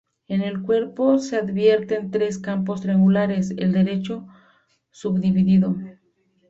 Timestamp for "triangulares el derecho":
2.81-4.27